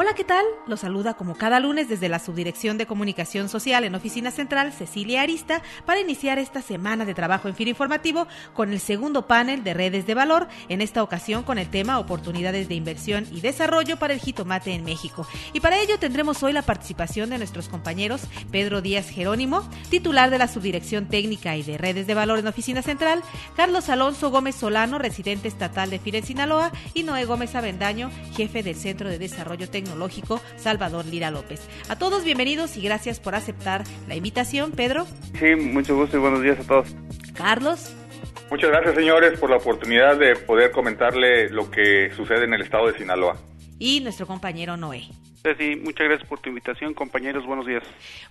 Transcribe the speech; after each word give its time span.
Hola, 0.00 0.14
¿qué 0.14 0.22
tal? 0.22 0.44
Los 0.68 0.78
saluda 0.78 1.14
como 1.14 1.34
cada 1.34 1.58
lunes 1.58 1.88
desde 1.88 2.08
la 2.08 2.20
Subdirección 2.20 2.78
de 2.78 2.86
Comunicación 2.86 3.48
Social 3.48 3.82
en 3.82 3.96
Oficina 3.96 4.30
Central, 4.30 4.72
Cecilia 4.72 5.22
Arista, 5.22 5.60
para 5.86 5.98
iniciar 5.98 6.38
esta 6.38 6.62
semana 6.62 7.04
de 7.04 7.14
trabajo 7.14 7.48
en 7.48 7.56
FIR 7.56 7.66
Informativo 7.66 8.28
con 8.54 8.72
el 8.72 8.78
segundo 8.78 9.26
panel 9.26 9.64
de 9.64 9.74
redes 9.74 10.06
de 10.06 10.14
valor, 10.14 10.46
en 10.68 10.82
esta 10.82 11.02
ocasión 11.02 11.42
con 11.42 11.58
el 11.58 11.68
tema 11.68 11.98
Oportunidades 11.98 12.68
de 12.68 12.76
Inversión 12.76 13.26
y 13.32 13.40
Desarrollo 13.40 13.98
para 13.98 14.14
el 14.14 14.20
jitomate 14.20 14.72
en 14.72 14.84
México. 14.84 15.26
Y 15.52 15.58
para 15.58 15.80
ello 15.80 15.98
tendremos 15.98 16.44
hoy 16.44 16.52
la 16.52 16.62
participación 16.62 17.30
de 17.30 17.38
nuestros 17.38 17.68
compañeros 17.68 18.22
Pedro 18.52 18.80
Díaz 18.82 19.08
Jerónimo, 19.08 19.68
titular 19.90 20.30
de 20.30 20.38
la 20.38 20.46
Subdirección 20.46 21.08
Técnica 21.08 21.56
y 21.56 21.64
de 21.64 21.76
Redes 21.76 22.06
de 22.06 22.14
Valor 22.14 22.38
en 22.38 22.46
Oficina 22.46 22.82
Central, 22.82 23.24
Carlos 23.56 23.88
Alonso 23.88 24.30
Gómez 24.30 24.54
Solano, 24.54 25.00
residente 25.00 25.48
estatal 25.48 25.90
de 25.90 25.98
FIR 25.98 26.14
en 26.14 26.24
Sinaloa, 26.24 26.70
y 26.94 27.02
Noé 27.02 27.24
Gómez 27.24 27.56
Avendaño, 27.56 28.12
jefe 28.36 28.62
del 28.62 28.76
Centro 28.76 29.08
de 29.08 29.18
Desarrollo 29.18 29.68
Técnico 29.68 29.87
Tecnológico 29.88 30.40
Salvador 30.56 31.06
Lira 31.06 31.30
López. 31.30 31.66
A 31.88 31.96
todos 31.96 32.24
bienvenidos 32.24 32.76
y 32.76 32.82
gracias 32.82 33.20
por 33.20 33.34
aceptar 33.34 33.84
la 34.06 34.14
invitación, 34.14 34.72
Pedro. 34.72 35.06
Sí, 35.38 35.56
mucho 35.56 35.96
gusto 35.96 36.16
y 36.16 36.20
buenos 36.20 36.42
días 36.42 36.58
a 36.60 36.64
todos. 36.64 36.94
Carlos. 37.34 37.94
Muchas 38.50 38.70
gracias, 38.70 38.94
señores, 38.94 39.38
por 39.38 39.50
la 39.50 39.56
oportunidad 39.56 40.18
de 40.18 40.36
poder 40.36 40.70
comentarle 40.70 41.50
lo 41.50 41.70
que 41.70 42.10
sucede 42.14 42.44
en 42.44 42.54
el 42.54 42.62
estado 42.62 42.86
de 42.88 42.98
Sinaloa. 42.98 43.36
Y 43.78 44.00
nuestro 44.00 44.26
compañero 44.26 44.76
Noé. 44.76 45.08
Sí, 45.42 45.76
muchas 45.76 46.08
gracias 46.08 46.28
por 46.28 46.40
tu 46.40 46.48
invitación, 46.48 46.94
compañeros. 46.94 47.46
Buenos 47.46 47.64
días. 47.64 47.84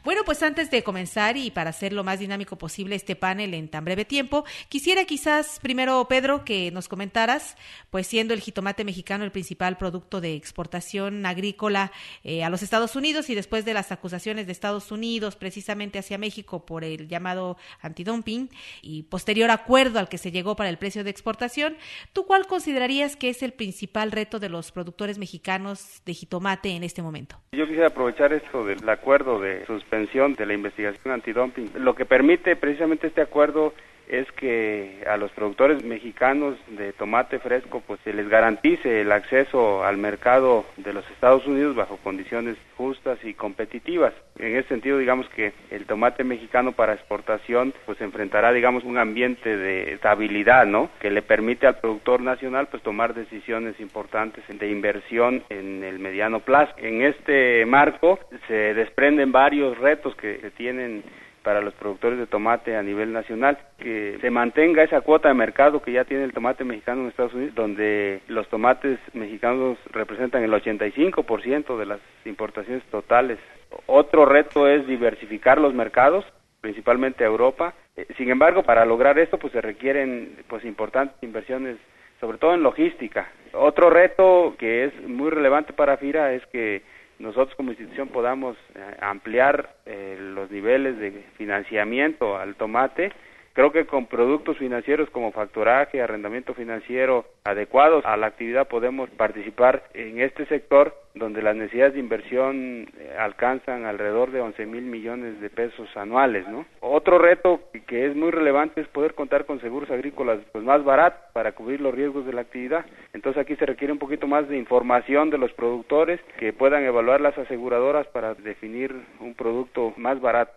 Bueno, 0.03 0.23
pues 0.25 0.43
antes 0.43 0.70
de 0.70 0.84
comenzar 0.84 1.38
y 1.38 1.52
para 1.52 1.70
hacer 1.70 1.93
lo 1.93 2.03
más 2.03 2.19
dinámico 2.19 2.58
posible 2.58 2.95
este 2.95 3.16
panel 3.16 3.53
en 3.53 3.69
tan 3.69 3.86
breve 3.86 4.03
tiempo, 4.03 4.44
quisiera 4.67 5.05
quizás 5.05 5.59
primero, 5.61 6.05
Pedro, 6.09 6.44
que 6.44 6.69
nos 6.72 6.88
comentaras, 6.89 7.55
pues 7.89 8.08
siendo 8.08 8.33
el 8.33 8.41
jitomate 8.41 8.83
mexicano 8.83 9.23
el 9.23 9.31
principal 9.31 9.78
producto 9.78 10.22
de 10.22 10.35
exportación 10.35 11.25
agrícola 11.25 11.91
eh, 12.23 12.44
a 12.44 12.50
los 12.50 12.61
Estados 12.61 12.95
Unidos 12.95 13.30
y 13.30 13.35
después 13.35 13.63
de 13.63 13.73
las 13.73 13.91
acusaciones 13.91 14.45
de 14.45 14.52
Estados 14.52 14.91
Unidos 14.91 15.38
precisamente 15.38 16.00
hacia 16.00 16.17
México 16.17 16.66
por 16.66 16.83
el 16.83 17.08
llamado 17.08 17.58
antidumping 17.81 18.50
y 18.81 19.03
posterior 19.03 19.50
acuerdo 19.50 20.00
al 20.00 20.09
que 20.09 20.17
se 20.17 20.31
llegó 20.31 20.55
para 20.55 20.69
el 20.69 20.78
precio 20.78 21.03
de 21.03 21.09
exportación, 21.09 21.78
¿tú 22.11 22.25
cuál 22.25 22.47
considerarías 22.47 23.16
que 23.16 23.30
es 23.30 23.44
el 23.44 23.53
principal 23.53 24.11
reto 24.11 24.39
de 24.39 24.50
los 24.50 24.72
productores 24.72 25.17
mexicanos 25.17 26.02
de 26.05 26.13
jitomate 26.13 26.69
en 26.72 26.83
este 26.83 26.97
este 26.98 27.03
momento. 27.03 27.36
Yo 27.52 27.67
quisiera 27.67 27.90
aprovechar 27.90 28.34
esto 28.34 28.66
del 28.66 28.90
acuerdo 28.90 29.40
de 29.40 29.64
suspensión 29.67 30.34
de 30.34 30.48
la 30.48 30.56
investigación 30.56 31.14
antidumping. 31.14 31.70
Lo 31.76 31.94
que 31.94 32.06
permite 32.06 32.56
precisamente 32.56 33.06
este 33.06 33.22
acuerdo 33.22 33.76
es 34.09 34.31
que 34.33 35.03
a 35.09 35.17
los 35.17 35.31
productores 35.31 35.83
mexicanos 35.83 36.58
de 36.69 36.94
tomate 36.94 37.39
fresco 37.39 37.83
pues 37.86 38.00
se 38.03 38.13
les 38.13 38.30
garantice 38.30 39.02
el 39.02 39.11
acceso 39.11 39.83
al 39.83 39.97
mercado 39.97 40.66
de 40.77 40.94
los 40.94 41.09
Estados 41.11 41.45
Unidos 41.45 41.75
bajo 41.75 41.97
condiciones 41.97 42.58
justas 42.78 43.19
y 43.23 43.33
competitivas. 43.33 44.13
En 44.38 44.55
ese 44.55 44.69
sentido, 44.69 44.97
digamos 44.97 45.28
que 45.30 45.53
el 45.72 45.85
tomate 45.85 46.23
mexicano 46.23 46.72
para 46.72 46.94
exportación 46.94 47.73
pues 47.85 48.00
enfrentará 48.02 48.52
digamos 48.53 48.83
un 48.83 48.97
ambiente 48.97 49.58
de 49.58 49.94
estabilidad, 49.94 50.66
¿no? 50.66 50.89
Que 51.00 51.11
le 51.11 51.22
permite 51.22 51.67
al 51.67 51.80
productor 51.80 52.22
nacional 52.22 52.67
pues 52.67 52.83
tomar 52.83 53.13
decisiones 53.13 53.80
importantes 53.80 54.44
de 54.47 54.69
inversión 54.69 55.44
en 55.50 55.83
el 55.83 56.00
mediano 56.00 56.39
plazo. 56.39 56.73
En 56.78 57.02
este 57.02 57.66
marco 57.66 58.19
se 58.47 58.73
desprenden 58.73 59.31
varios 59.31 59.78
retos 59.78 60.16
que, 60.16 60.38
que 60.38 60.52
tienen 60.52 61.03
para 61.48 61.62
los 61.62 61.73
productores 61.76 62.20
de 62.20 62.28
tomate 62.28 62.76
a 62.76 62.84
nivel 62.84 63.14
nacional, 63.14 63.58
que 63.78 64.17
se 64.20 64.30
mantenga 64.30 64.84
esa 64.84 65.00
cuota 65.00 65.30
de 65.30 65.34
mercado 65.34 65.81
que 65.81 65.94
ya 65.94 66.03
tiene 66.03 66.25
el 66.25 66.34
tomate 66.34 66.66
mexicano 66.66 67.03
en 67.03 67.08
Estados 67.08 67.34
Unidos, 67.34 67.56
donde 67.56 68.19
los 68.28 68.50
tomates 68.50 69.00
mexicanos 69.13 69.78
representan 69.91 70.44
el 70.44 70.52
85% 70.52 71.78
de 71.78 71.86
las 71.86 72.02
importaciones 72.25 72.84
totales. 72.91 73.40
Otro 73.86 74.25
reto 74.25 74.68
es 74.68 74.86
diversificar 74.88 75.57
los 75.57 75.74
mercados, 75.74 76.25
principalmente 76.59 77.24
a 77.24 77.28
Europa. 77.28 77.74
Eh, 77.96 78.06
sin 78.18 78.30
embargo, 78.30 78.63
para 78.63 78.84
lograr 78.84 79.18
esto, 79.18 79.40
pues 79.40 79.53
se 79.53 79.62
requieren 79.62 80.36
pues 80.50 80.66
importantes 80.66 81.16
inversiones 81.24 81.78
sobre 82.19 82.40
todo 82.40 82.56
en 82.56 82.63
logística. 82.63 83.31
Otro 83.53 83.90
reto 83.90 84.56
que 84.59 84.84
es 84.84 85.07
muy 85.07 85.30
relevante 85.30 85.72
para 85.72 85.96
FIRA 85.96 86.34
es 86.34 86.46
que 86.47 86.81
nosotros 87.19 87.55
como 87.55 87.72
institución 87.72 88.09
podamos 88.09 88.57
eh, 88.75 88.97
ampliar 89.01 89.75
eh, 89.85 90.17
los 90.19 90.51
niveles 90.51 90.97
de 91.00 91.11
financiamiento 91.38 92.38
al 92.38 92.55
tomate 92.55 93.11
Creo 93.57 93.72
que 93.72 93.88
con 93.88 94.06
productos 94.06 94.59
financieros 94.59 95.09
como 95.09 95.31
factoraje, 95.31 96.00
arrendamiento 96.00 96.53
financiero 96.53 97.25
adecuados 97.44 98.06
a 98.06 98.16
la 98.16 98.28
actividad 98.28 98.68
podemos 98.68 99.09
participar 99.09 99.81
en 99.95 100.22
este 100.22 100.45
sector 100.45 100.94
donde 101.16 101.41
las 101.41 101.56
necesidades 101.56 101.95
de 101.95 102.00
inversión 102.00 102.88
eh, 103.00 103.16
alcanzan 103.18 103.85
alrededor 103.85 104.29
de 104.29 104.41
11 104.41 104.63
mil 104.68 104.84
millones 104.84 105.41
de 105.41 105.50
pesos 105.50 105.90
anuales, 105.97 106.47
¿no? 106.47 106.68
Otro 106.81 107.18
reto 107.18 107.62
que 107.88 108.06
es 108.06 108.16
muy 108.16 108.29
relevante 108.29 108.81
es 108.81 108.88
poder 108.90 109.16
contar 109.16 109.47
con 109.47 109.59
seguros 109.59 109.89
agrícolas 109.89 110.38
pues 110.51 110.63
más 110.63 110.84
baratos 110.84 111.19
para 111.34 111.53
cubrir 111.53 111.81
los 111.81 111.95
riesgos 111.95 112.28
de 112.28 112.34
la 112.34 112.41
actividad. 112.41 112.85
Entonces 113.13 113.41
aquí 113.41 113.56
se 113.56 113.66
requiere 113.66 113.91
un 113.91 113.97
poquito 113.97 114.28
más 114.28 114.47
de 114.47 114.56
información 114.56 115.31
de 115.31 115.39
los 115.39 115.51
productores 115.53 116.22
que 116.38 116.53
puedan 116.53 116.84
evaluar 116.84 117.22
las 117.22 117.35
aseguradoras 117.35 118.06
para 118.09 118.35
definir 118.35 118.94
un 119.19 119.34
producto 119.34 119.95
más 119.97 120.22
barato. 120.22 120.53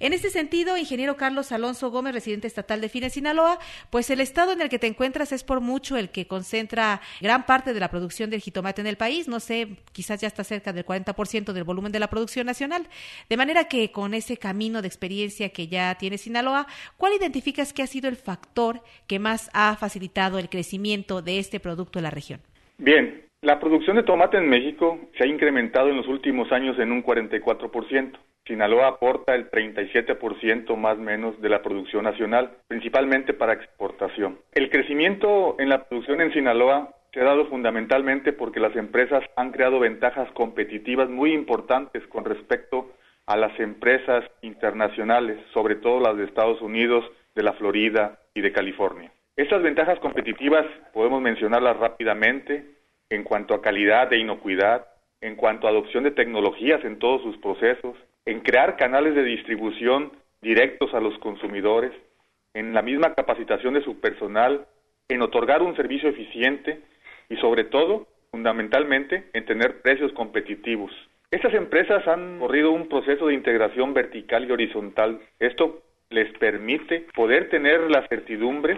En 0.00 0.12
este 0.12 0.30
sentido, 0.30 0.76
ingeniero 0.76 1.16
Carlos 1.16 1.50
Alonso 1.50 1.90
Gómez, 1.90 2.14
residente 2.14 2.46
estatal 2.46 2.80
de 2.80 2.88
Fines, 2.88 3.14
Sinaloa, 3.14 3.58
pues 3.90 4.10
el 4.10 4.20
estado 4.20 4.52
en 4.52 4.60
el 4.60 4.68
que 4.68 4.78
te 4.78 4.86
encuentras 4.86 5.32
es 5.32 5.42
por 5.42 5.60
mucho 5.60 5.96
el 5.96 6.10
que 6.10 6.28
concentra 6.28 7.00
gran 7.20 7.46
parte 7.46 7.74
de 7.74 7.80
la 7.80 7.90
producción 7.90 8.30
del 8.30 8.40
jitomate 8.40 8.80
en 8.80 8.86
el 8.86 8.96
país, 8.96 9.26
no 9.26 9.40
sé, 9.40 9.70
quizás 9.90 10.20
ya 10.20 10.28
está 10.28 10.44
cerca 10.44 10.72
del 10.72 10.86
40% 10.86 11.52
del 11.52 11.64
volumen 11.64 11.90
de 11.90 11.98
la 11.98 12.06
producción 12.10 12.46
nacional. 12.46 12.86
De 13.28 13.36
manera 13.36 13.64
que 13.64 13.90
con 13.90 14.14
ese 14.14 14.36
camino 14.36 14.82
de 14.82 14.88
experiencia 14.88 15.48
que 15.48 15.66
ya 15.66 15.96
tiene 15.96 16.16
Sinaloa, 16.16 16.68
¿cuál 16.96 17.14
identificas 17.14 17.72
que 17.72 17.82
ha 17.82 17.88
sido 17.88 18.08
el 18.08 18.16
factor 18.16 18.82
que 19.08 19.18
más 19.18 19.50
ha 19.52 19.74
facilitado 19.74 20.38
el 20.38 20.48
crecimiento 20.48 21.22
de 21.22 21.40
este 21.40 21.58
producto 21.58 21.98
en 21.98 22.04
la 22.04 22.10
región? 22.10 22.40
Bien, 22.78 23.24
la 23.42 23.58
producción 23.58 23.96
de 23.96 24.04
tomate 24.04 24.36
en 24.36 24.48
México 24.48 24.98
se 25.16 25.24
ha 25.24 25.26
incrementado 25.26 25.88
en 25.88 25.96
los 25.96 26.06
últimos 26.06 26.52
años 26.52 26.78
en 26.78 26.92
un 26.92 27.02
44%. 27.02 28.16
Sinaloa 28.48 28.88
aporta 28.88 29.34
el 29.34 29.50
37% 29.50 30.74
más 30.76 30.98
menos 30.98 31.40
de 31.40 31.50
la 31.50 31.62
producción 31.62 32.04
nacional, 32.04 32.50
principalmente 32.66 33.34
para 33.34 33.52
exportación. 33.52 34.38
El 34.52 34.70
crecimiento 34.70 35.54
en 35.58 35.68
la 35.68 35.84
producción 35.84 36.22
en 36.22 36.32
Sinaloa 36.32 36.94
se 37.12 37.20
ha 37.20 37.24
dado 37.24 37.46
fundamentalmente 37.46 38.32
porque 38.32 38.58
las 38.58 38.74
empresas 38.74 39.22
han 39.36 39.52
creado 39.52 39.78
ventajas 39.78 40.30
competitivas 40.32 41.08
muy 41.10 41.32
importantes 41.32 42.06
con 42.08 42.24
respecto 42.24 42.90
a 43.26 43.36
las 43.36 43.58
empresas 43.60 44.24
internacionales, 44.40 45.38
sobre 45.52 45.76
todo 45.76 46.00
las 46.00 46.16
de 46.16 46.24
Estados 46.24 46.62
Unidos, 46.62 47.04
de 47.34 47.42
la 47.42 47.52
Florida 47.52 48.18
y 48.34 48.40
de 48.40 48.52
California. 48.52 49.12
Estas 49.36 49.62
ventajas 49.62 49.98
competitivas 50.00 50.64
podemos 50.94 51.20
mencionarlas 51.20 51.76
rápidamente 51.76 52.64
en 53.10 53.24
cuanto 53.24 53.54
a 53.54 53.62
calidad 53.62 54.12
e 54.12 54.18
inocuidad, 54.18 54.86
en 55.20 55.36
cuanto 55.36 55.66
a 55.66 55.70
adopción 55.70 56.04
de 56.04 56.12
tecnologías 56.12 56.82
en 56.84 56.98
todos 56.98 57.22
sus 57.22 57.36
procesos, 57.38 57.96
en 58.28 58.40
crear 58.40 58.76
canales 58.76 59.14
de 59.14 59.24
distribución 59.24 60.12
directos 60.42 60.92
a 60.92 61.00
los 61.00 61.18
consumidores, 61.18 61.92
en 62.52 62.74
la 62.74 62.82
misma 62.82 63.14
capacitación 63.14 63.72
de 63.72 63.82
su 63.82 64.00
personal, 64.00 64.66
en 65.08 65.22
otorgar 65.22 65.62
un 65.62 65.74
servicio 65.74 66.10
eficiente 66.10 66.82
y 67.30 67.36
sobre 67.36 67.64
todo, 67.64 68.06
fundamentalmente, 68.30 69.30
en 69.32 69.46
tener 69.46 69.80
precios 69.80 70.12
competitivos. 70.12 70.92
Estas 71.30 71.54
empresas 71.54 72.06
han 72.06 72.38
corrido 72.38 72.70
un 72.70 72.90
proceso 72.90 73.28
de 73.28 73.34
integración 73.34 73.94
vertical 73.94 74.46
y 74.46 74.52
horizontal. 74.52 75.20
Esto 75.38 75.80
les 76.10 76.30
permite 76.38 77.06
poder 77.14 77.48
tener 77.48 77.90
la 77.90 78.06
certidumbre 78.08 78.76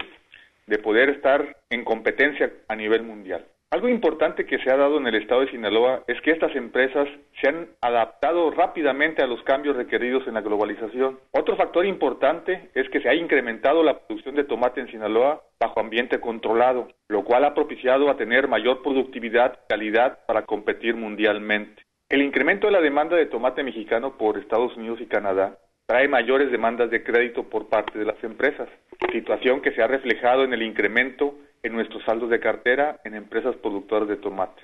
de 0.67 0.77
poder 0.77 1.09
estar 1.09 1.57
en 1.69 1.83
competencia 1.83 2.53
a 2.69 2.75
nivel 2.77 3.03
mundial. 3.03 3.45
Algo 3.71 3.87
importante 3.87 4.45
que 4.45 4.59
se 4.59 4.69
ha 4.69 4.75
dado 4.75 4.97
en 4.97 5.07
el 5.07 5.15
estado 5.15 5.39
de 5.41 5.49
Sinaloa 5.49 6.03
es 6.05 6.19
que 6.19 6.31
estas 6.31 6.53
empresas 6.57 7.07
se 7.39 7.47
han 7.47 7.69
adaptado 7.79 8.51
rápidamente 8.51 9.23
a 9.23 9.27
los 9.27 9.41
cambios 9.43 9.77
requeridos 9.77 10.27
en 10.27 10.33
la 10.33 10.41
globalización. 10.41 11.17
Otro 11.31 11.55
factor 11.55 11.85
importante 11.85 12.69
es 12.75 12.89
que 12.89 12.99
se 12.99 13.07
ha 13.07 13.15
incrementado 13.15 13.81
la 13.81 13.97
producción 13.97 14.35
de 14.35 14.43
tomate 14.43 14.81
en 14.81 14.91
Sinaloa 14.91 15.41
bajo 15.57 15.79
ambiente 15.79 16.19
controlado, 16.19 16.89
lo 17.07 17.23
cual 17.23 17.45
ha 17.45 17.53
propiciado 17.53 18.09
a 18.09 18.17
tener 18.17 18.49
mayor 18.49 18.83
productividad 18.83 19.53
y 19.53 19.69
calidad 19.69 20.19
para 20.27 20.41
competir 20.41 20.97
mundialmente. 20.97 21.83
El 22.09 22.23
incremento 22.23 22.67
de 22.67 22.73
la 22.73 22.81
demanda 22.81 23.15
de 23.15 23.27
tomate 23.27 23.63
mexicano 23.63 24.17
por 24.17 24.37
Estados 24.37 24.75
Unidos 24.75 24.99
y 24.99 25.05
Canadá 25.05 25.57
trae 25.87 26.09
mayores 26.09 26.51
demandas 26.51 26.91
de 26.91 27.05
crédito 27.05 27.43
por 27.43 27.69
parte 27.69 27.97
de 27.97 28.05
las 28.05 28.21
empresas, 28.21 28.67
situación 29.13 29.61
que 29.61 29.71
se 29.71 29.81
ha 29.81 29.87
reflejado 29.87 30.43
en 30.43 30.53
el 30.53 30.61
incremento 30.61 31.35
en 31.63 31.73
nuestros 31.73 32.03
saldos 32.03 32.29
de 32.29 32.39
cartera 32.39 32.99
en 33.03 33.15
empresas 33.15 33.55
productoras 33.57 34.07
de 34.07 34.17
tomate. 34.17 34.61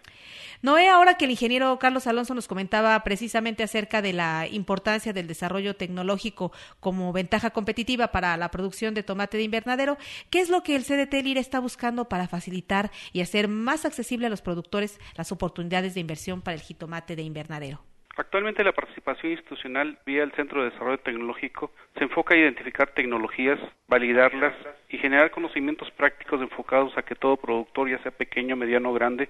Noé, 0.61 0.89
ahora 0.89 1.15
que 1.15 1.25
el 1.25 1.31
ingeniero 1.31 1.77
Carlos 1.77 2.07
Alonso 2.07 2.33
nos 2.33 2.47
comentaba 2.47 2.99
precisamente 3.03 3.61
acerca 3.61 4.01
de 4.01 4.13
la 4.13 4.47
importancia 4.47 5.13
del 5.13 5.27
desarrollo 5.27 5.75
tecnológico 5.75 6.51
como 6.79 7.13
ventaja 7.13 7.51
competitiva 7.51 8.07
para 8.07 8.35
la 8.37 8.49
producción 8.49 8.95
de 8.95 9.03
tomate 9.03 9.37
de 9.37 9.43
invernadero, 9.43 9.97
¿qué 10.31 10.39
es 10.39 10.49
lo 10.49 10.63
que 10.63 10.75
el 10.75 10.83
CDT 10.83 11.13
LIR 11.23 11.37
está 11.37 11.59
buscando 11.59 12.09
para 12.09 12.27
facilitar 12.27 12.89
y 13.13 13.21
hacer 13.21 13.47
más 13.47 13.85
accesible 13.85 14.25
a 14.25 14.31
los 14.31 14.41
productores 14.41 14.99
las 15.15 15.31
oportunidades 15.31 15.93
de 15.93 15.99
inversión 15.99 16.41
para 16.41 16.55
el 16.55 16.61
jitomate 16.61 17.15
de 17.15 17.21
invernadero? 17.21 17.83
Actualmente 18.17 18.63
la 18.63 18.71
participación 18.71 19.33
institucional 19.33 19.99
vía 20.03 20.23
el 20.23 20.31
Centro 20.31 20.63
de 20.63 20.71
Desarrollo 20.71 20.97
Tecnológico 20.97 21.71
se 21.95 22.05
enfoca 22.05 22.33
a 22.33 22.37
identificar 22.37 22.89
tecnologías, 22.89 23.59
validarlas 23.87 24.55
y 24.89 24.97
generar 24.97 25.29
conocimientos 25.29 25.91
prácticos 25.91 26.41
enfocados 26.41 26.97
a 26.97 27.03
que 27.03 27.13
todo 27.13 27.37
productor, 27.37 27.91
ya 27.91 27.99
sea 27.99 28.11
pequeño, 28.11 28.55
mediano 28.55 28.89
o 28.89 28.93
grande, 28.93 29.29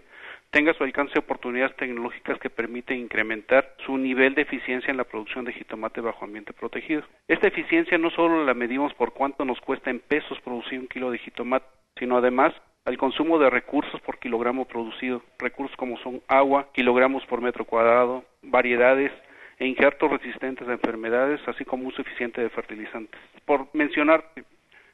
tenga 0.51 0.71
a 0.71 0.73
su 0.73 0.85
alcance 0.85 1.19
oportunidades 1.19 1.75
tecnológicas 1.75 2.39
que 2.39 2.49
permiten 2.49 2.99
incrementar 2.99 3.75
su 3.85 3.97
nivel 3.97 4.35
de 4.35 4.43
eficiencia 4.43 4.89
en 4.89 4.97
la 4.97 5.03
producción 5.03 5.43
de 5.43 5.51
jitomate 5.51 5.99
bajo 5.99 6.23
ambiente 6.23 6.53
protegido. 6.53 7.03
Esta 7.27 7.47
eficiencia 7.47 7.97
no 7.97 8.09
solo 8.11 8.45
la 8.45 8.53
medimos 8.53 8.93
por 8.93 9.11
cuánto 9.11 9.43
nos 9.43 9.59
cuesta 9.59 9.89
en 9.89 9.99
pesos 9.99 10.39
producir 10.39 10.79
un 10.79 10.87
kilo 10.87 11.11
de 11.11 11.17
jitomate, 11.17 11.67
sino 11.99 12.17
además 12.17 12.53
al 12.87 12.97
consumo 12.97 13.37
de 13.37 13.49
recursos 13.49 13.99
por 13.99 14.17
kilogramo 14.17 14.63
producido, 14.63 15.21
recursos 15.39 15.75
como 15.75 15.97
son 15.97 16.21
agua, 16.29 16.69
kilogramos 16.71 17.25
por 17.25 17.41
metro 17.41 17.65
cuadrado, 17.65 18.23
variedades 18.41 19.11
e 19.59 19.67
injertos 19.67 20.09
resistentes 20.09 20.65
a 20.69 20.71
enfermedades, 20.71 21.41
así 21.49 21.65
como 21.65 21.89
uso 21.89 22.01
eficiente 22.01 22.39
de 22.39 22.49
fertilizantes. 22.49 23.19
Por 23.43 23.67
mencionar, 23.73 24.23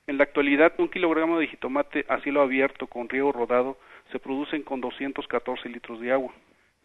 en 0.07 0.17
la 0.17 0.23
actualidad 0.23 0.73
un 0.79 0.89
kilogramo 0.89 1.37
de 1.37 1.45
jitomate 1.45 2.03
a 2.09 2.19
cielo 2.21 2.41
abierto 2.41 2.87
con 2.87 3.07
riego 3.09 3.31
rodado 3.31 3.77
se 4.11 4.17
producen 4.17 4.63
con 4.63 4.81
214 4.81 5.69
litros 5.69 6.01
de 6.01 6.13
agua. 6.13 6.33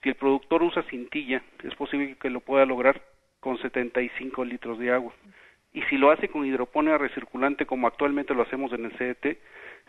Si 0.02 0.10
el 0.10 0.14
productor 0.14 0.62
usa 0.62 0.82
cintilla, 0.90 1.42
es 1.64 1.74
posible 1.74 2.16
que 2.20 2.28
lo 2.28 2.40
pueda 2.40 2.66
lograr 2.66 3.00
con 3.40 3.56
75 3.56 4.44
litros 4.44 4.78
de 4.78 4.92
agua. 4.92 5.14
Y 5.72 5.80
si 5.84 5.96
lo 5.96 6.10
hace 6.10 6.28
con 6.28 6.44
hidroponía 6.44 6.98
recirculante, 6.98 7.64
como 7.64 7.86
actualmente 7.86 8.34
lo 8.34 8.42
hacemos 8.42 8.72
en 8.74 8.84
el 8.84 8.92
CDT, 8.92 9.38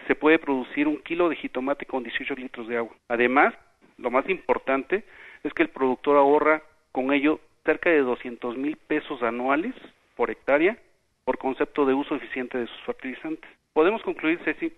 se 0.07 0.15
puede 0.15 0.39
producir 0.39 0.87
un 0.87 0.97
kilo 0.97 1.29
de 1.29 1.35
jitomate 1.35 1.85
con 1.85 2.03
18 2.03 2.35
litros 2.35 2.67
de 2.67 2.77
agua. 2.77 2.95
Además, 3.07 3.53
lo 3.97 4.11
más 4.11 4.27
importante 4.29 5.03
es 5.43 5.53
que 5.53 5.63
el 5.63 5.69
productor 5.69 6.17
ahorra 6.17 6.61
con 6.91 7.13
ello 7.13 7.39
cerca 7.65 7.89
de 7.89 7.99
200 7.99 8.57
mil 8.57 8.77
pesos 8.77 9.21
anuales 9.23 9.75
por 10.15 10.31
hectárea 10.31 10.77
por 11.25 11.37
concepto 11.37 11.85
de 11.85 11.93
uso 11.93 12.15
eficiente 12.15 12.57
de 12.57 12.65
sus 12.65 12.81
fertilizantes. 12.81 13.49
Podemos 13.73 14.01
concluir, 14.01 14.39
Ceci, 14.43 14.73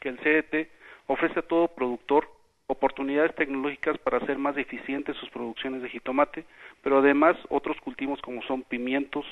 que 0.00 0.08
el 0.08 0.18
CDT 0.18 0.70
ofrece 1.08 1.40
a 1.40 1.42
todo 1.42 1.68
productor 1.68 2.28
oportunidades 2.68 3.34
tecnológicas 3.34 3.98
para 3.98 4.18
hacer 4.18 4.38
más 4.38 4.56
eficientes 4.56 5.16
sus 5.16 5.28
producciones 5.30 5.82
de 5.82 5.88
jitomate, 5.88 6.44
pero 6.82 6.98
además 6.98 7.36
otros 7.48 7.76
cultivos 7.80 8.20
como 8.20 8.42
son 8.42 8.62
pimientos, 8.62 9.26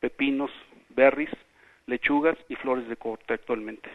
pepinos, 0.00 0.50
berries, 0.90 1.30
lechugas 1.86 2.36
y 2.48 2.56
flores 2.56 2.88
de 2.88 2.96
corte 2.96 3.32
actualmente. 3.32 3.88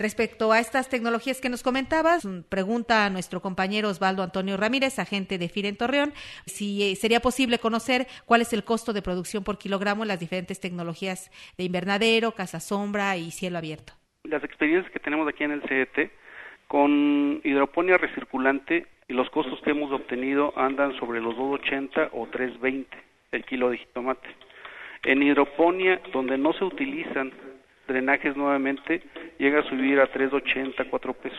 Respecto 0.00 0.50
a 0.50 0.60
estas 0.60 0.88
tecnologías 0.88 1.42
que 1.42 1.50
nos 1.50 1.62
comentabas, 1.62 2.26
pregunta 2.48 3.04
a 3.04 3.10
nuestro 3.10 3.42
compañero 3.42 3.90
Osvaldo 3.90 4.22
Antonio 4.22 4.56
Ramírez, 4.56 4.98
agente 4.98 5.36
de 5.36 5.50
FIRE 5.50 5.68
en 5.68 5.76
Torreón, 5.76 6.14
si 6.46 6.82
eh, 6.82 6.96
sería 6.96 7.20
posible 7.20 7.58
conocer 7.58 8.06
cuál 8.24 8.40
es 8.40 8.54
el 8.54 8.64
costo 8.64 8.94
de 8.94 9.02
producción 9.02 9.44
por 9.44 9.58
kilogramo 9.58 10.02
en 10.02 10.08
las 10.08 10.18
diferentes 10.18 10.58
tecnologías 10.58 11.30
de 11.58 11.64
invernadero, 11.64 12.32
casa 12.32 12.60
sombra 12.60 13.18
y 13.18 13.30
cielo 13.30 13.58
abierto. 13.58 13.92
Las 14.24 14.42
experiencias 14.42 14.90
que 14.90 15.00
tenemos 15.00 15.28
aquí 15.28 15.44
en 15.44 15.50
el 15.50 15.60
CDT 15.60 16.10
con 16.66 17.42
hidroponía 17.44 17.98
recirculante 17.98 18.86
y 19.06 19.12
los 19.12 19.28
costos 19.28 19.60
que 19.60 19.72
hemos 19.72 19.92
obtenido 19.92 20.54
andan 20.56 20.98
sobre 20.98 21.20
los 21.20 21.34
2.80 21.36 22.08
o 22.14 22.26
3.20 22.26 22.86
el 23.32 23.44
kilo 23.44 23.68
de 23.68 23.76
jitomate. 23.76 24.28
En 25.02 25.22
hidroponía, 25.22 26.00
donde 26.10 26.38
no 26.38 26.54
se 26.54 26.64
utilizan 26.64 27.32
drenajes 27.90 28.36
nuevamente 28.36 29.02
llega 29.38 29.60
a 29.60 29.64
subir 29.64 29.98
a 30.00 30.10
3.80, 30.10 30.88
4 30.88 31.14
pesos. 31.14 31.38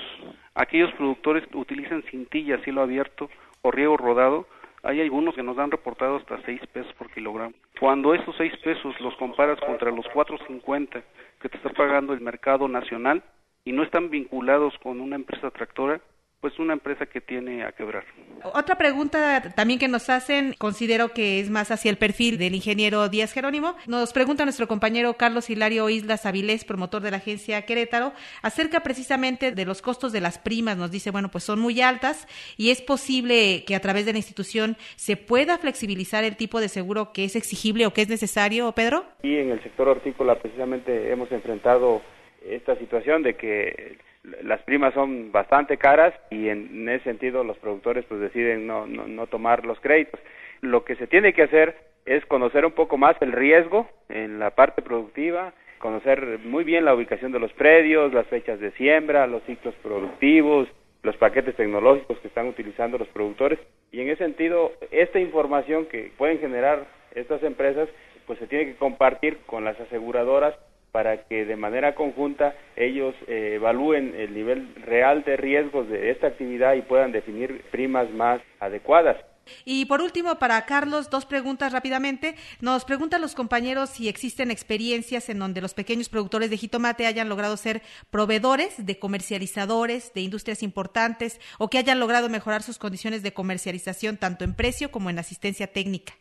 Aquellos 0.53 0.91
productores 0.93 1.47
que 1.47 1.57
utilizan 1.57 2.03
cintilla 2.03 2.55
a 2.55 2.63
cielo 2.63 2.81
abierto 2.81 3.29
o 3.61 3.71
riego 3.71 3.95
rodado, 3.95 4.47
hay 4.83 4.99
algunos 4.99 5.33
que 5.33 5.43
nos 5.43 5.57
han 5.57 5.71
reportado 5.71 6.17
hasta 6.17 6.41
6 6.43 6.59
pesos 6.73 6.93
por 6.93 7.09
kilogramo. 7.11 7.53
Cuando 7.79 8.13
esos 8.13 8.35
6 8.35 8.57
pesos 8.57 8.99
los 8.99 9.15
comparas 9.15 9.59
contra 9.61 9.91
los 9.91 10.05
4.50 10.07 11.01
que 11.39 11.49
te 11.49 11.57
está 11.57 11.69
pagando 11.69 12.13
el 12.13 12.19
mercado 12.19 12.67
nacional 12.67 13.23
y 13.63 13.71
no 13.71 13.83
están 13.83 14.09
vinculados 14.09 14.77
con 14.79 14.99
una 14.99 15.15
empresa 15.15 15.51
tractora, 15.51 16.01
pues 16.41 16.57
una 16.57 16.73
empresa 16.73 17.05
que 17.05 17.21
tiene 17.21 17.63
a 17.63 17.71
quebrar. 17.71 18.03
Otra 18.43 18.75
pregunta 18.75 19.53
también 19.55 19.79
que 19.79 19.87
nos 19.87 20.09
hacen, 20.09 20.55
considero 20.57 21.09
que 21.09 21.39
es 21.39 21.51
más 21.51 21.69
hacia 21.69 21.91
el 21.91 21.97
perfil 21.97 22.39
del 22.39 22.55
ingeniero 22.55 23.07
Díaz 23.09 23.31
Jerónimo. 23.31 23.75
Nos 23.85 24.11
pregunta 24.11 24.43
nuestro 24.43 24.67
compañero 24.67 25.13
Carlos 25.13 25.51
Hilario 25.51 25.87
Islas 25.87 26.25
Avilés, 26.25 26.65
promotor 26.65 27.03
de 27.03 27.11
la 27.11 27.17
agencia 27.17 27.61
Querétaro, 27.61 28.11
acerca 28.41 28.79
precisamente 28.79 29.51
de 29.51 29.65
los 29.65 29.83
costos 29.83 30.11
de 30.11 30.21
las 30.21 30.39
primas. 30.39 30.77
Nos 30.77 30.89
dice, 30.89 31.11
bueno, 31.11 31.29
pues 31.29 31.43
son 31.43 31.59
muy 31.59 31.79
altas 31.79 32.27
y 32.57 32.71
es 32.71 32.81
posible 32.81 33.63
que 33.67 33.75
a 33.75 33.79
través 33.79 34.07
de 34.07 34.13
la 34.13 34.17
institución 34.17 34.77
se 34.95 35.17
pueda 35.17 35.59
flexibilizar 35.59 36.23
el 36.23 36.37
tipo 36.37 36.59
de 36.59 36.69
seguro 36.69 37.13
que 37.13 37.25
es 37.25 37.35
exigible 37.35 37.85
o 37.85 37.93
que 37.93 38.01
es 38.01 38.09
necesario, 38.09 38.71
Pedro. 38.71 39.05
Y 39.21 39.37
en 39.37 39.51
el 39.51 39.61
sector 39.61 39.87
hortícola 39.87 40.39
precisamente 40.39 41.11
hemos 41.11 41.31
enfrentado 41.31 42.01
esta 42.43 42.75
situación 42.77 43.21
de 43.21 43.35
que 43.35 43.97
las 44.23 44.61
primas 44.63 44.93
son 44.93 45.31
bastante 45.31 45.77
caras 45.77 46.13
y 46.29 46.49
en, 46.49 46.87
ese 46.89 47.03
sentido 47.05 47.43
los 47.43 47.57
productores 47.57 48.05
pues 48.05 48.21
deciden 48.21 48.67
no, 48.67 48.85
no, 48.85 49.07
no 49.07 49.27
tomar 49.27 49.65
los 49.65 49.79
créditos. 49.79 50.19
Lo 50.61 50.83
que 50.85 50.95
se 50.95 51.07
tiene 51.07 51.33
que 51.33 51.43
hacer 51.43 51.75
es 52.05 52.25
conocer 52.25 52.65
un 52.65 52.73
poco 52.73 52.97
más 52.97 53.15
el 53.21 53.31
riesgo 53.31 53.87
en 54.09 54.39
la 54.39 54.51
parte 54.51 54.81
productiva, 54.81 55.53
conocer 55.79 56.39
muy 56.43 56.63
bien 56.63 56.85
la 56.85 56.93
ubicación 56.93 57.31
de 57.31 57.39
los 57.39 57.51
predios, 57.53 58.13
las 58.13 58.27
fechas 58.27 58.59
de 58.59 58.71
siembra, 58.71 59.27
los 59.27 59.43
ciclos 59.43 59.73
productivos, 59.81 60.67
los 61.03 61.17
paquetes 61.17 61.55
tecnológicos 61.55 62.19
que 62.19 62.27
están 62.27 62.47
utilizando 62.47 62.97
los 62.97 63.07
productores 63.07 63.59
y 63.91 64.01
en 64.01 64.09
ese 64.09 64.23
sentido 64.23 64.71
esta 64.91 65.19
información 65.19 65.85
que 65.87 66.11
pueden 66.17 66.39
generar 66.39 66.85
estas 67.15 67.41
empresas 67.43 67.89
pues 68.27 68.37
se 68.37 68.47
tiene 68.47 68.65
que 68.65 68.75
compartir 68.75 69.39
con 69.47 69.65
las 69.65 69.79
aseguradoras 69.79 70.55
para 70.91 71.23
que 71.23 71.45
de 71.45 71.55
manera 71.55 71.95
conjunta 71.95 72.55
ellos 72.75 73.15
eh, 73.27 73.53
evalúen 73.55 74.13
el 74.15 74.33
nivel 74.33 74.75
real 74.75 75.23
de 75.23 75.37
riesgos 75.37 75.87
de 75.89 76.11
esta 76.11 76.27
actividad 76.27 76.73
y 76.73 76.81
puedan 76.81 77.11
definir 77.11 77.63
primas 77.71 78.09
más 78.11 78.41
adecuadas. 78.59 79.17
Y 79.65 79.85
por 79.85 80.01
último, 80.01 80.35
para 80.35 80.65
Carlos, 80.65 81.09
dos 81.09 81.25
preguntas 81.25 81.73
rápidamente. 81.73 82.35
Nos 82.59 82.85
preguntan 82.85 83.21
los 83.21 83.35
compañeros 83.35 83.89
si 83.89 84.07
existen 84.07 84.51
experiencias 84.51 85.29
en 85.29 85.39
donde 85.39 85.61
los 85.61 85.73
pequeños 85.73 86.09
productores 86.09 86.49
de 86.49 86.57
jitomate 86.57 87.05
hayan 87.05 87.29
logrado 87.29 87.57
ser 87.57 87.81
proveedores 88.09 88.85
de 88.85 88.99
comercializadores 88.99 90.13
de 90.13 90.21
industrias 90.21 90.63
importantes 90.63 91.39
o 91.57 91.69
que 91.69 91.79
hayan 91.79 91.99
logrado 91.99 92.29
mejorar 92.29 92.63
sus 92.63 92.77
condiciones 92.77 93.23
de 93.23 93.33
comercialización 93.33 94.17
tanto 94.17 94.43
en 94.43 94.55
precio 94.55 94.91
como 94.91 95.09
en 95.09 95.19
asistencia 95.19 95.67
técnica. 95.67 96.13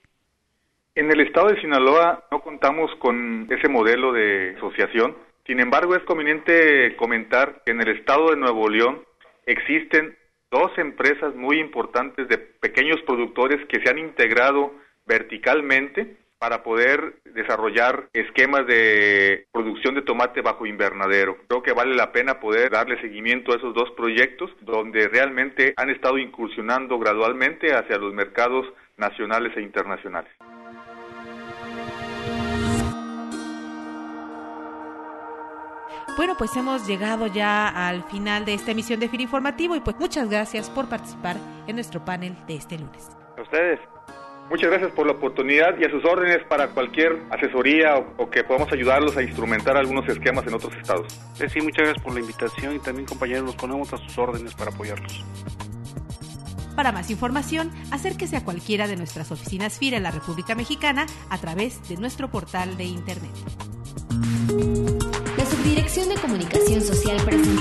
En 0.97 1.11
el 1.11 1.21
estado 1.21 1.49
de 1.49 1.61
Sinaloa 1.61 2.25
no 2.33 2.41
contamos 2.41 2.91
con 2.97 3.47
ese 3.49 3.69
modelo 3.69 4.13
de 4.13 4.55
asociación. 4.57 5.17
Sin 5.47 5.61
embargo, 5.61 5.95
es 5.95 6.03
conveniente 6.03 6.97
comentar 6.97 7.63
que 7.65 7.71
en 7.71 7.81
el 7.81 7.97
estado 7.97 8.31
de 8.31 8.37
Nuevo 8.37 8.69
León 8.69 9.05
existen 9.47 10.17
dos 10.51 10.77
empresas 10.79 11.35
muy 11.37 11.61
importantes 11.61 12.29
de 12.29 12.39
pequeños 12.39 13.01
productores 13.07 13.65
que 13.69 13.81
se 13.81 13.89
han 13.89 13.99
integrado 13.99 14.75
verticalmente 15.07 16.17
para 16.41 16.63
poder 16.63 17.21
desarrollar 17.25 18.09
esquemas 18.13 18.67
de 18.67 19.47
producción 19.53 19.95
de 19.95 20.03
tomate 20.03 20.41
bajo 20.41 20.67
invernadero. 20.67 21.37
Creo 21.47 21.63
que 21.63 21.73
vale 21.73 21.95
la 21.95 22.13
pena 22.13 22.41
poder 22.41 22.71
darle 22.71 23.01
seguimiento 23.01 23.53
a 23.53 23.57
esos 23.57 23.75
dos 23.75 23.91
proyectos 23.93 24.51
donde 24.63 25.07
realmente 25.07 25.75
han 25.77 25.91
estado 25.91 26.19
incursionando 26.19 26.99
gradualmente 26.99 27.75
hacia 27.75 27.99
los 27.99 28.13
mercados 28.13 28.67
nacionales 28.97 29.57
e 29.57 29.63
internacionales. 29.63 30.33
Bueno, 36.17 36.35
pues 36.37 36.55
hemos 36.57 36.87
llegado 36.87 37.27
ya 37.27 37.69
al 37.69 38.05
final 38.05 38.45
de 38.45 38.55
esta 38.55 38.73
emisión 38.73 39.01
de 39.01 39.09
FIR 39.09 39.23
Informativo 39.23 39.77
y 39.77 39.81
pues 39.81 39.97
muchas 39.99 40.29
gracias 40.29 40.69
por 40.69 40.89
participar 40.89 41.37
en 41.67 41.77
nuestro 41.77 42.05
panel 42.05 42.37
de 42.47 42.57
este 42.57 42.79
lunes. 42.79 43.11
A 43.39 43.43
ustedes. 43.43 43.81
Muchas 44.51 44.69
gracias 44.69 44.91
por 44.93 45.07
la 45.07 45.13
oportunidad 45.13 45.79
y 45.79 45.85
a 45.85 45.91
sus 45.91 46.05
órdenes 46.05 46.45
para 46.49 46.71
cualquier 46.71 47.23
asesoría 47.31 47.97
o, 48.17 48.29
que 48.29 48.43
podamos 48.43 48.73
ayudarlos 48.73 49.17
a 49.17 49.23
instrumentar 49.23 49.77
algunos 49.77 50.09
esquemas 50.09 50.45
en 50.45 50.55
otros 50.55 50.75
estados. 50.75 51.21
Sí, 51.37 51.61
muchas 51.61 51.85
gracias 51.85 52.03
por 52.03 52.15
la 52.15 52.21
invitación 52.21 52.75
y 52.75 52.81
también 52.81 53.07
compañeros 53.07 53.45
nos 53.45 53.55
ponemos 53.55 53.93
a 53.93 53.99
sus 53.99 54.19
órdenes 54.19 54.53
para 54.55 54.73
apoyarlos. 54.73 55.25
Para 56.75 56.91
más 56.91 57.11
información, 57.11 57.71
acérquese 57.93 58.37
a 58.37 58.45
cualquiera 58.45 58.89
de 58.89 58.97
nuestras 58.97 59.31
oficinas 59.31 59.79
FIR 59.79 59.95
en 59.95 60.03
la 60.03 60.11
República 60.11 60.57
Mexicana 60.57 61.07
a 61.29 61.39
través 61.39 61.89
de 61.89 61.97
nuestro 61.97 62.29
portal 62.29 62.77
de 62.77 62.85
Internet. 62.85 63.31
Dirección 65.91 66.15
de 66.15 66.23
Comunicación 66.23 66.81
Social 66.83 67.17
presentó 67.25 67.60